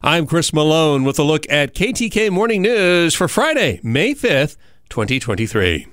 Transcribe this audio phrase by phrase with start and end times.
[0.00, 4.56] I'm Chris Malone with a look at KTK Morning News for Friday, May 5th,
[4.90, 5.88] 2023.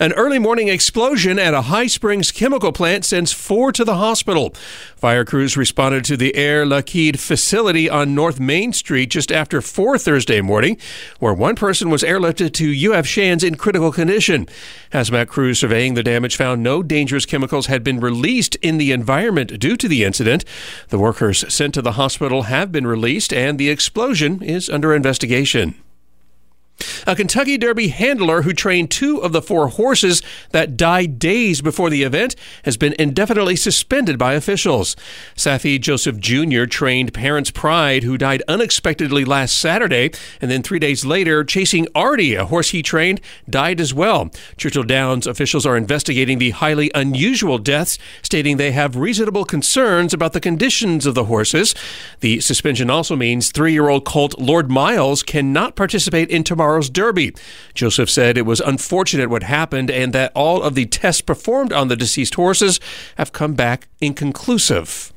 [0.00, 4.54] An early morning explosion at a High Springs chemical plant sends four to the hospital.
[4.96, 9.98] Fire crews responded to the Air Liquide facility on North Main Street just after 4
[9.98, 10.78] Thursday morning,
[11.18, 14.48] where one person was airlifted to UF Shands in critical condition.
[14.92, 19.58] Hazmat crews surveying the damage found no dangerous chemicals had been released in the environment
[19.60, 20.46] due to the incident.
[20.88, 25.74] The workers sent to the hospital have been released, and the explosion is under investigation.
[27.06, 31.90] A Kentucky Derby handler who trained two of the four horses that died days before
[31.90, 34.96] the event has been indefinitely suspended by officials.
[35.36, 36.64] Saffie Joseph Jr.
[36.66, 42.34] trained Parents Pride, who died unexpectedly last Saturday, and then three days later, Chasing Artie,
[42.34, 44.30] a horse he trained, died as well.
[44.56, 50.32] Churchill Downs officials are investigating the highly unusual deaths, stating they have reasonable concerns about
[50.32, 51.74] the conditions of the horses.
[52.20, 56.88] The suspension also means three year old colt Lord Miles cannot participate in tomorrow's tomorrow's
[56.88, 57.34] Derby.
[57.74, 61.88] Joseph said it was unfortunate what happened and that all of the tests performed on
[61.88, 62.78] the deceased horses
[63.16, 65.12] have come back inconclusive.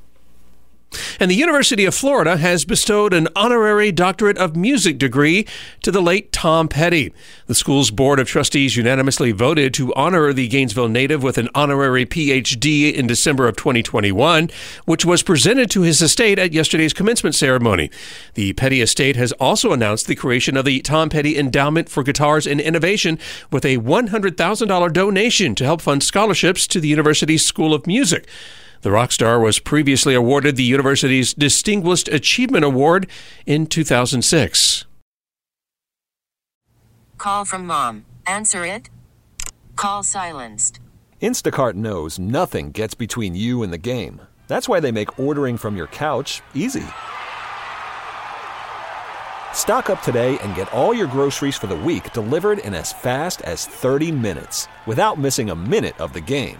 [1.19, 5.47] And the University of Florida has bestowed an honorary doctorate of music degree
[5.81, 7.13] to the late Tom Petty.
[7.47, 12.05] The school's board of trustees unanimously voted to honor the Gainesville native with an honorary
[12.05, 14.50] PhD in December of 2021,
[14.85, 17.89] which was presented to his estate at yesterday's commencement ceremony.
[18.33, 22.47] The Petty estate has also announced the creation of the Tom Petty Endowment for Guitars
[22.47, 23.19] and Innovation
[23.52, 28.28] with a $100,000 donation to help fund scholarships to the university's School of Music.
[28.83, 33.07] The rock star was previously awarded the university's Distinguished Achievement Award
[33.45, 34.83] in 2006.
[37.17, 38.03] Call from mom.
[38.27, 38.89] Answer it.
[39.77, 40.81] Call silenced.
[41.22, 44.22] Instacart knows nothing gets between you and the game.
[44.49, 46.83] That's why they make ordering from your couch easy.
[49.53, 53.41] Stock up today and get all your groceries for the week delivered in as fast
[53.43, 56.59] as 30 minutes without missing a minute of the game.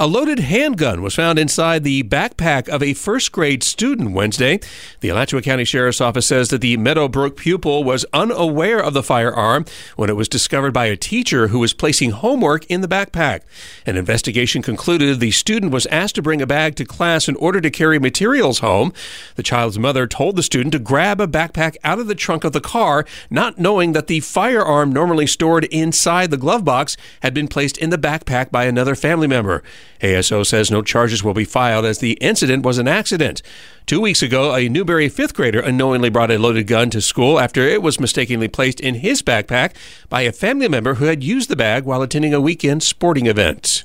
[0.00, 4.58] A loaded handgun was found inside the backpack of a first grade student Wednesday.
[5.00, 9.66] The Alachua County Sheriff's Office says that the Meadowbrook pupil was unaware of the firearm
[9.96, 13.42] when it was discovered by a teacher who was placing homework in the backpack.
[13.84, 17.60] An investigation concluded the student was asked to bring a bag to class in order
[17.60, 18.94] to carry materials home.
[19.36, 22.54] The child's mother told the student to grab a backpack out of the trunk of
[22.54, 27.48] the car, not knowing that the firearm normally stored inside the glove box had been
[27.48, 29.49] placed in the backpack by another family member.
[30.00, 33.42] ASO says no charges will be filed as the incident was an accident.
[33.86, 37.62] Two weeks ago, a Newberry fifth grader unknowingly brought a loaded gun to school after
[37.62, 39.74] it was mistakenly placed in his backpack
[40.08, 43.84] by a family member who had used the bag while attending a weekend sporting event.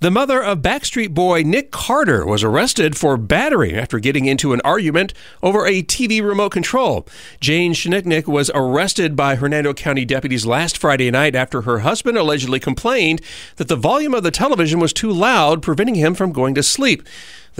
[0.00, 4.62] The mother of Backstreet Boy Nick Carter was arrested for battery after getting into an
[4.62, 5.12] argument
[5.42, 7.06] over a TV remote control.
[7.38, 12.58] Jane Schnicknick was arrested by Hernando County deputies last Friday night after her husband allegedly
[12.58, 13.20] complained
[13.56, 17.06] that the volume of the television was too loud, preventing him from going to sleep.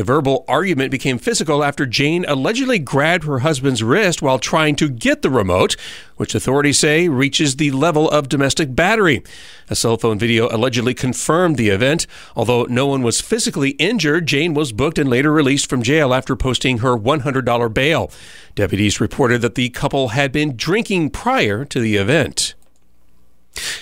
[0.01, 4.89] The verbal argument became physical after Jane allegedly grabbed her husband's wrist while trying to
[4.89, 5.77] get the remote,
[6.17, 9.23] which authorities say reaches the level of domestic battery.
[9.69, 12.07] A cell phone video allegedly confirmed the event.
[12.35, 16.35] Although no one was physically injured, Jane was booked and later released from jail after
[16.35, 18.11] posting her $100 bail.
[18.55, 22.55] Deputies reported that the couple had been drinking prior to the event.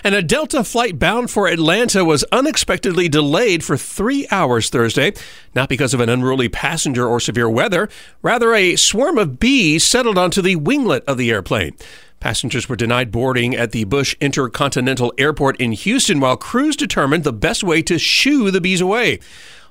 [0.04, 5.12] And a Delta flight bound for Atlanta was unexpectedly delayed for three hours Thursday,
[5.54, 7.88] not because of an unruly passenger or severe weather.
[8.22, 11.76] Rather, a swarm of bees settled onto the winglet of the airplane.
[12.20, 17.32] Passengers were denied boarding at the Bush Intercontinental Airport in Houston while crews determined the
[17.32, 19.20] best way to shoo the bees away.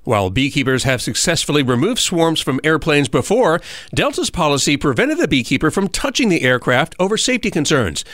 [0.04, 3.60] While beekeepers have successfully removed swarms from airplanes before,
[3.94, 8.06] Delta's policy prevented the beekeeper from touching the aircraft over safety concerns.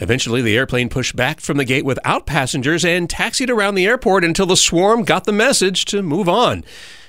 [0.00, 4.24] Eventually, the airplane pushed back from the gate without passengers and taxied around the airport
[4.24, 6.64] until the swarm got the message to move on.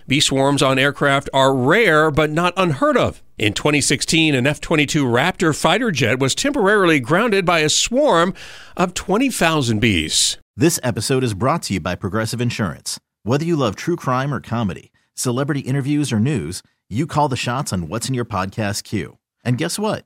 [0.07, 3.21] Bee swarms on aircraft are rare but not unheard of.
[3.37, 8.33] In 2016, an F 22 Raptor fighter jet was temporarily grounded by a swarm
[8.75, 10.37] of 20,000 bees.
[10.57, 12.99] This episode is brought to you by Progressive Insurance.
[13.21, 17.71] Whether you love true crime or comedy, celebrity interviews or news, you call the shots
[17.71, 19.19] on what's in your podcast queue.
[19.45, 20.05] And guess what?